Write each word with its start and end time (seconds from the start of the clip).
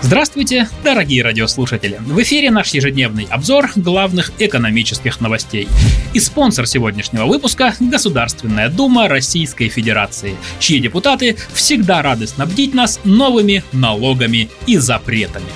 Здравствуйте, 0.00 0.68
дорогие 0.84 1.24
радиослушатели! 1.24 2.00
В 2.00 2.22
эфире 2.22 2.52
наш 2.52 2.72
ежедневный 2.72 3.26
обзор 3.28 3.70
главных 3.74 4.30
экономических 4.38 5.20
новостей. 5.20 5.66
И 6.14 6.20
спонсор 6.20 6.68
сегодняшнего 6.68 7.26
выпуска– 7.26 7.74
Государственная 7.80 8.68
Дума 8.68 9.08
Российской 9.08 9.68
Федерации, 9.68 10.36
чьи 10.60 10.78
депутаты 10.78 11.36
всегда 11.52 12.00
рады 12.00 12.28
снабдить 12.28 12.74
нас 12.74 13.00
новыми 13.02 13.64
налогами 13.72 14.48
и 14.66 14.76
запретами. 14.78 15.46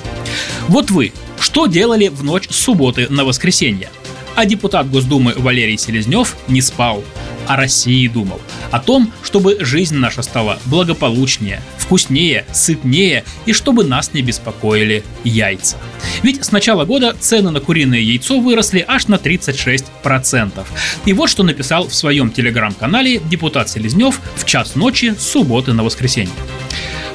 Вот 0.67 0.91
вы, 0.91 1.13
что 1.39 1.67
делали 1.67 2.09
в 2.09 2.25
ночь 2.25 2.49
субботы 2.51 3.07
на 3.09 3.25
воскресенье? 3.25 3.91
А 4.35 4.47
депутат 4.47 4.91
Госдумы 4.91 5.35
Валерий 5.37 5.79
Селезнев 5.79 6.37
не 6.49 6.61
спал– 6.61 7.05
о 7.47 7.57
России 7.57 8.09
думал. 8.09 8.41
О 8.71 8.81
том, 8.81 9.13
чтобы 9.23 9.59
жизнь 9.61 9.97
наша 9.97 10.23
стала 10.23 10.59
благополучнее, 10.67 11.61
вкуснее, 11.79 12.45
сытнее 12.53 13.25
и 13.47 13.53
чтобы 13.53 13.85
нас 13.85 14.13
не 14.15 14.23
беспокоили 14.23 15.05
яйца. 15.25 15.77
Ведь 16.23 16.45
с 16.45 16.53
начала 16.53 16.85
года 16.85 17.15
цены 17.19 17.51
на 17.51 17.61
куриное 17.61 17.99
яйцо 17.99 18.41
выросли 18.41 18.85
аж 18.87 19.09
на 19.09 19.17
36%. 19.17 20.65
И 21.05 21.13
вот 21.13 21.29
что 21.29 21.43
написал 21.43 21.89
в 21.89 21.95
своем 21.95 22.31
телеграм-канале 22.31 23.19
депутат 23.19 23.69
Селезнев 23.69 24.21
в 24.37 24.45
час 24.45 24.75
ночи 24.75 25.15
субботы 25.19 25.73
на 25.73 25.85
воскресенье. 25.85 26.33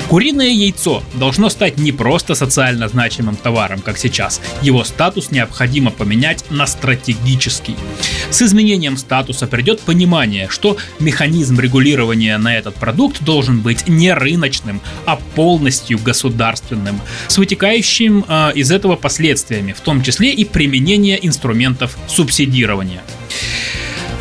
Куриное 0.09 0.47
яйцо 0.47 1.03
должно 1.15 1.49
стать 1.49 1.77
не 1.77 1.91
просто 1.91 2.33
социально 2.33 2.87
значимым 2.87 3.35
товаром, 3.35 3.81
как 3.81 3.97
сейчас. 3.97 4.39
Его 4.61 4.85
статус 4.85 5.31
необходимо 5.31 5.91
поменять 5.91 6.45
на 6.49 6.65
стратегический. 6.65 7.75
С 8.29 8.41
изменением 8.41 8.95
статуса 8.95 9.47
придет 9.47 9.81
понимание, 9.81 10.47
что 10.49 10.77
механизм 10.99 11.59
регулирования 11.59 12.37
на 12.37 12.55
этот 12.55 12.75
продукт 12.75 13.21
должен 13.21 13.59
быть 13.59 13.89
не 13.89 14.13
рыночным, 14.13 14.79
а 15.05 15.17
полностью 15.35 15.99
государственным, 15.99 17.01
с 17.27 17.37
вытекающим 17.37 18.23
э, 18.25 18.51
из 18.55 18.71
этого 18.71 18.95
последствиями, 18.95 19.73
в 19.73 19.81
том 19.81 20.01
числе 20.03 20.31
и 20.31 20.45
применение 20.45 21.25
инструментов 21.25 21.97
субсидирования. 22.07 23.03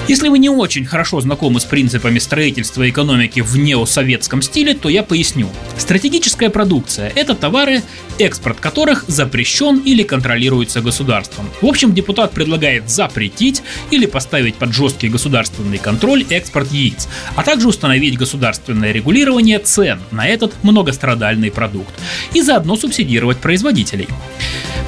Если 0.09 0.29
вы 0.29 0.39
не 0.39 0.49
очень 0.49 0.85
хорошо 0.85 1.21
знакомы 1.21 1.59
с 1.59 1.65
принципами 1.65 2.21
строительства 2.21 2.89
экономики 2.89 3.41
в 3.41 3.57
неосоветском 3.57 4.41
стиле, 4.41 4.75
то 4.75 4.89
я 4.89 5.03
поясню. 5.03 5.49
Стратегическая 5.79 6.49
продукция– 6.49 7.11
это 7.17 7.35
товары, 7.35 7.83
экспорт 8.21 8.61
которых 8.61 9.05
запрещен 9.09 9.79
или 9.79 10.05
контролируется 10.05 10.81
государством. 10.81 11.51
В 11.61 11.67
общем, 11.67 11.93
депутат 11.93 12.31
предлагает 12.31 12.89
запретить 12.89 13.65
или 13.91 14.07
поставить 14.07 14.55
под 14.55 14.73
жесткий 14.73 15.09
государственный 15.09 15.79
контроль 15.79 16.25
экспорт 16.31 16.71
яиц, 16.71 17.09
а 17.35 17.43
также 17.43 17.67
установить 17.67 18.17
государственное 18.17 18.93
регулирование 18.93 19.59
цен 19.59 19.99
на 20.13 20.29
этот 20.29 20.55
многострадальный 20.63 21.51
продукт 21.51 21.93
и 22.33 22.43
заодно 22.43 22.77
субсидировать 22.77 23.39
производителей. 23.39 24.07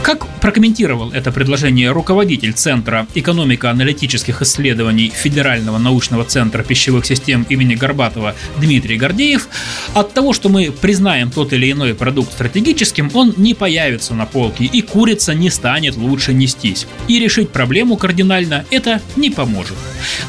Как 0.03 0.29
прокомментировал 0.41 1.11
это 1.13 1.33
предложение 1.33 1.91
руководитель 1.91 2.53
Центра 2.53 3.07
экономико-аналитических 3.15 4.43
исследований 4.43 5.13
Федерального 5.15 5.79
научного 5.79 6.25
центра 6.25 6.63
пищевых 6.63 7.07
систем 7.07 7.47
имени 7.49 7.75
Горбатова 7.75 8.35
Дмитрий 8.59 8.97
Гордеев, 8.97 9.49
от 9.95 10.13
того, 10.15 10.33
что 10.33 10.49
мы 10.49 10.71
признаем 10.71 11.31
тот 11.31 11.53
или 11.53 11.71
иной 11.73 11.95
продукт 11.95 12.33
стратегическим, 12.33 13.11
он 13.15 13.35
не 13.37 13.55
появится 13.55 14.15
на 14.15 14.27
полке 14.27 14.65
и 14.65 14.83
курица 14.83 15.35
не 15.35 15.51
станет 15.51 15.97
лучше 15.97 16.33
нестись. 16.33 16.87
И 17.09 17.19
решить 17.19 17.51
проблему 17.51 17.97
кардинально 17.97 18.65
это 18.71 19.01
не 19.17 19.31
поможет. 19.31 19.77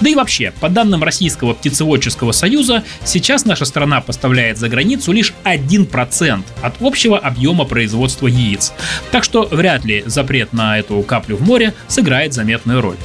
Да 0.01 0.09
и 0.09 0.15
вообще, 0.15 0.53
по 0.59 0.69
данным 0.69 1.03
Российского 1.03 1.53
птицеводческого 1.53 2.31
союза, 2.31 2.83
сейчас 3.05 3.45
наша 3.45 3.65
страна 3.65 4.01
поставляет 4.01 4.57
за 4.57 4.69
границу 4.69 5.11
лишь 5.11 5.33
1% 5.43 6.43
от 6.61 6.75
общего 6.81 7.17
объема 7.17 7.65
производства 7.65 8.27
яиц. 8.27 8.73
Так 9.11 9.23
что 9.23 9.47
вряд 9.51 9.85
ли 9.85 9.98
запрет 10.05 10.53
на 10.53 10.79
эту 10.79 11.01
каплю 11.01 11.37
в 11.37 11.41
море 11.41 11.73
сыграет 11.87 12.33
заметную 12.33 12.81
роль. 12.81 12.97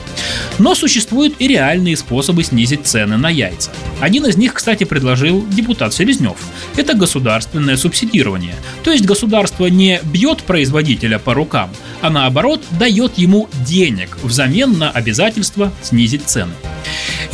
Но 0.58 0.74
существуют 0.74 1.34
и 1.38 1.48
реальные 1.48 1.96
способы 1.96 2.44
снизить 2.44 2.86
цены 2.86 3.16
на 3.16 3.28
яйца. 3.28 3.70
Один 4.00 4.26
из 4.26 4.36
них, 4.36 4.54
кстати, 4.54 4.84
предложил 4.84 5.46
депутат 5.48 5.94
Селезнев. 5.94 6.36
Это 6.76 6.94
государственное 6.94 7.76
субсидирование. 7.76 8.54
То 8.82 8.92
есть 8.92 9.04
государство 9.04 9.66
не 9.66 10.00
бьет 10.04 10.42
производителя 10.42 11.18
по 11.18 11.34
рукам, 11.34 11.70
а 12.00 12.10
наоборот 12.10 12.62
дает 12.78 13.18
ему 13.18 13.48
денег 13.66 14.18
взамен 14.22 14.78
на 14.78 14.90
обязательство 14.90 15.72
снизить 15.82 16.24
цены. 16.26 16.52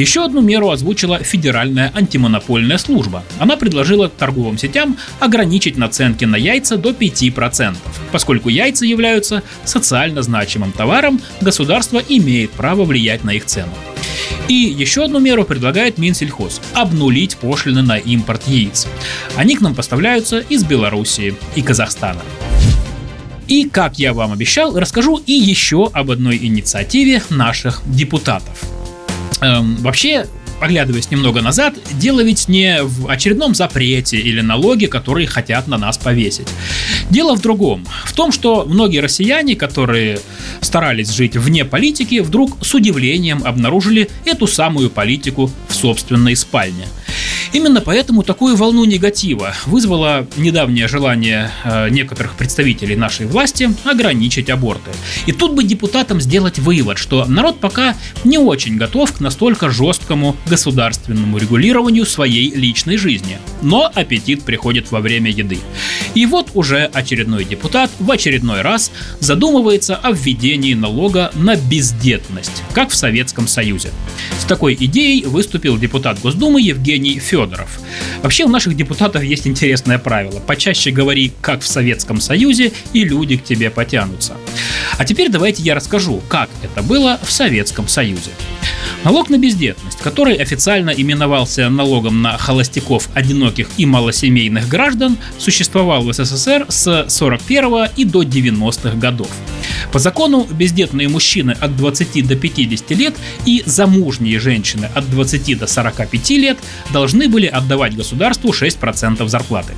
Еще 0.01 0.25
одну 0.25 0.41
меру 0.41 0.71
озвучила 0.71 1.19
Федеральная 1.19 1.93
антимонопольная 1.95 2.79
служба. 2.79 3.23
Она 3.39 3.59
предложила 3.59 4.09
торговым 4.09 4.57
сетям 4.57 4.97
ограничить 5.19 5.77
наценки 5.77 6.25
на 6.25 6.37
яйца 6.37 6.79
до 6.79 6.93
5%. 6.93 7.77
Поскольку 8.11 8.49
яйца 8.49 8.87
являются 8.87 9.43
социально 9.67 10.23
значимым 10.23 10.73
товаром, 10.73 11.21
государство 11.43 12.03
имеет 12.09 12.51
право 12.53 12.85
влиять 12.85 13.25
на 13.25 13.35
их 13.35 13.45
цену. 13.45 13.75
И 14.49 14.55
еще 14.55 15.05
одну 15.05 15.19
меру 15.19 15.45
предлагает 15.45 15.99
Минсельхоз– 15.99 16.63
обнулить 16.73 17.37
пошлины 17.37 17.83
на 17.83 17.99
импорт 17.99 18.49
яиц. 18.49 18.87
Они 19.37 19.55
к 19.55 19.61
нам 19.61 19.75
поставляются 19.75 20.39
из 20.39 20.65
Белоруссии 20.65 21.35
и 21.57 21.61
Казахстана. 21.61 22.23
И, 23.49 23.69
как 23.69 23.99
я 23.99 24.15
вам 24.15 24.33
обещал, 24.33 24.79
расскажу 24.79 25.21
и 25.27 25.33
еще 25.35 25.91
об 25.93 26.11
одной 26.11 26.39
инициативе 26.39 27.23
наших 27.29 27.83
депутатов. 27.85 28.80
Эм, 29.41 29.77
вообще, 29.77 30.27
оглядываясь 30.61 31.11
немного 31.11 31.41
назад, 31.41 31.75
дело 31.93 32.21
ведь 32.23 32.49
не 32.49 32.83
в 32.83 33.09
очередном 33.09 33.55
запрете 33.55 34.19
или 34.19 34.41
налоге, 34.41 34.89
которые 34.89 35.27
хотят 35.27 35.67
на 35.67 35.79
нас 35.79 35.97
повесить. 35.97 36.49
Дело 37.09 37.35
в 37.37 37.41
другом. 37.41 37.87
В 38.05 38.13
том, 38.13 38.33
что 38.33 38.65
многие 38.67 38.99
россияне, 38.99 39.57
которые 39.57 40.21
старались 40.61 41.11
жить 41.11 41.37
вне 41.37 41.65
политики, 41.65 42.21
вдруг 42.21 42.65
с 42.65 42.75
удивлением 42.75 43.43
обнаружили 43.45 44.11
эту 44.25 44.47
самую 44.47 44.91
политику 44.91 45.51
в 45.69 45.75
собственной 45.75 46.37
спальне– 46.37 46.87
Именно 47.53 47.81
поэтому 47.81 48.23
такую 48.23 48.55
волну 48.55 48.85
негатива 48.85 49.55
вызвало 49.67 50.25
недавнее 50.37 50.87
желание 50.87 51.51
э, 51.65 51.89
некоторых 51.91 52.35
представителей 52.35 52.95
нашей 52.95 53.27
власти 53.27 53.71
ограничить 53.85 54.49
аборты. 54.51 54.93
И 55.27 55.33
тут 55.33 55.55
бы 55.55 55.65
депутатам 55.65 56.21
сделать 56.21 56.61
вывод, 56.61 56.97
что 56.97 57.25
народ 57.25 57.59
пока 57.59 57.97
не 58.23 58.39
очень 58.39 58.77
готов 58.77 59.13
к 59.13 59.21
настолько 59.21 59.69
жесткому 59.69 60.37
государственному 60.49 61.39
регулированию 61.39 62.07
своей 62.07 62.55
личной 62.55 62.97
жизни. 62.97 63.39
Но 63.63 63.91
аппетит 63.93 64.45
приходит 64.45 64.93
во 64.93 65.01
время 65.01 65.33
еды. 65.33 65.59
И 66.15 66.27
вот 66.27 66.51
уже 66.55 66.85
очередной 66.85 67.45
депутат 67.45 67.91
в 67.99 68.09
очередной 68.13 68.63
раз 68.63 68.93
задумывается 69.19 69.97
о 69.97 70.13
введении 70.13 70.75
налога 70.75 71.33
на 71.35 71.57
бездетность, 71.57 72.63
как 72.75 72.91
в 72.91 72.95
Советском 72.95 73.49
Союзе. 73.49 73.91
С 74.39 74.45
такой 74.45 74.77
идеей 74.79 75.25
выступил 75.25 75.79
депутат 75.79 76.21
Госдумы 76.21 76.61
Евгений 76.61 77.19
Федоров 77.19 77.40
Федоров. 77.41 77.81
Вообще 78.23 78.45
у 78.45 78.49
наших 78.49 78.77
депутатов 78.77 79.23
есть 79.23 79.47
интересное 79.47 79.99
правило. 79.99 80.41
Почаще 80.41 80.91
говори, 80.91 81.33
как 81.41 81.63
в 81.63 81.67
Советском 81.67 82.21
Союзе, 82.21 82.73
и 82.93 83.05
люди 83.05 83.37
к 83.37 83.45
тебе 83.45 83.71
потянутся. 83.71 84.35
А 84.99 85.05
теперь 85.05 85.31
давайте 85.31 85.63
я 85.63 85.75
расскажу, 85.75 86.21
как 86.29 86.51
это 86.63 86.83
было 86.83 87.19
в 87.23 87.31
Советском 87.31 87.89
Союзе. 87.89 88.31
Налог 89.05 89.31
на 89.31 89.39
бездетность, 89.39 89.99
который 89.99 90.35
официально 90.35 90.91
именовался 90.91 91.71
налогом 91.71 92.21
на 92.21 92.37
холостяков, 92.37 93.09
одиноких 93.15 93.69
и 93.79 93.87
малосемейных 93.87 94.69
граждан, 94.69 95.17
существовал 95.39 96.03
в 96.03 96.13
СССР 96.13 96.67
с 96.69 97.07
41 97.09 97.89
и 97.97 98.05
до 98.05 98.23
90-х 98.23 98.97
годов. 98.97 99.31
По 99.93 99.99
закону 99.99 100.47
бездетные 100.51 101.09
мужчины 101.09 101.57
от 101.61 101.77
20 101.77 102.27
до 102.27 102.37
50 102.37 102.91
лет 102.91 103.15
и 103.47 103.63
замужние 103.67 104.39
женщины 104.39 104.89
от 104.95 105.11
20 105.11 105.59
до 105.59 105.67
45 105.67 106.31
лет 106.31 106.59
должны 106.93 107.29
были 107.29 107.47
отдавать 107.47 107.97
государству 107.97 108.51
6% 108.51 109.27
зарплаты. 109.29 109.75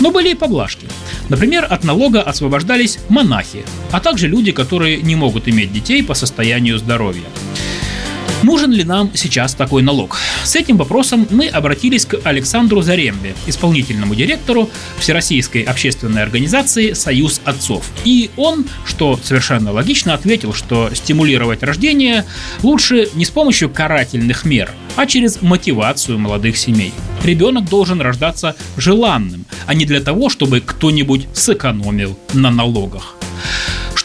Но 0.00 0.10
были 0.10 0.30
и 0.30 0.34
поблажки. 0.34 0.86
Например, 1.28 1.66
от 1.68 1.84
налога 1.84 2.22
освобождались 2.22 2.98
монахи, 3.08 3.64
а 3.90 4.00
также 4.00 4.28
люди, 4.28 4.52
которые 4.52 5.02
не 5.02 5.16
могут 5.16 5.48
иметь 5.48 5.72
детей 5.72 6.02
по 6.02 6.14
состоянию 6.14 6.78
здоровья. 6.78 7.24
Нужен 8.42 8.70
ли 8.70 8.84
нам 8.84 9.10
сейчас 9.14 9.54
такой 9.54 9.82
налог? 9.82 10.18
С 10.44 10.54
этим 10.56 10.76
вопросом 10.76 11.26
мы 11.30 11.48
обратились 11.48 12.04
к 12.04 12.18
Александру 12.24 12.82
Зарембе, 12.82 13.34
исполнительному 13.46 14.14
директору 14.14 14.70
Всероссийской 14.98 15.62
общественной 15.62 16.22
организации 16.22 16.92
«Союз 16.92 17.40
отцов». 17.44 17.84
И 18.04 18.30
он, 18.36 18.66
что 18.84 19.18
совершенно 19.22 19.72
логично, 19.72 20.14
ответил, 20.14 20.52
что 20.52 20.90
стимулировать 20.94 21.62
рождение 21.62 22.24
лучше 22.62 23.08
не 23.14 23.24
с 23.24 23.30
помощью 23.30 23.70
карательных 23.70 24.44
мер, 24.44 24.70
а 24.96 25.06
через 25.06 25.42
мотивацию 25.42 26.18
молодых 26.18 26.56
семей. 26.56 26.92
Ребенок 27.24 27.68
должен 27.68 28.00
рождаться 28.00 28.54
желанным, 28.76 29.44
а 29.66 29.74
не 29.74 29.84
для 29.86 30.00
того, 30.00 30.28
чтобы 30.28 30.60
кто-нибудь 30.60 31.26
сэкономил 31.34 32.18
на 32.32 32.50
налогах. 32.50 33.16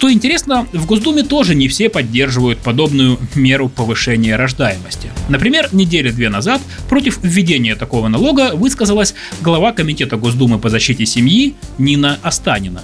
Что 0.02 0.12
интересно, 0.12 0.68
в 0.74 0.88
Госдуме 0.88 1.22
тоже 1.22 1.54
не 1.54 1.68
все 1.68 1.88
поддерживают 1.88 2.58
подобную 2.58 3.20
меру 3.36 3.70
повышения 3.70 4.36
рождаемости. 4.36 5.12
Например, 5.30 5.70
недели-две 5.74 6.30
назад 6.30 6.60
против 6.90 7.20
введения 7.22 7.76
такого 7.76 8.08
налога 8.08 8.56
высказалась 8.56 9.14
глава 9.42 9.74
Комитета 9.74 10.18
Госдумы 10.18 10.58
по 10.58 10.70
защите 10.70 11.06
семьи 11.06 11.54
Нина 11.78 12.18
Останина. 12.24 12.82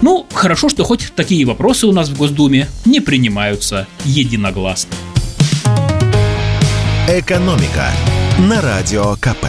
Ну, 0.00 0.28
хорошо, 0.32 0.68
что 0.68 0.84
хоть 0.84 1.12
такие 1.16 1.44
вопросы 1.44 1.88
у 1.88 1.92
нас 1.92 2.08
в 2.08 2.16
Госдуме 2.16 2.68
не 2.84 3.00
принимаются 3.00 3.88
единогласно. 4.04 4.94
«Экономика» 7.08 7.90
на 8.38 8.60
Радио 8.60 9.16
КП. 9.16 9.46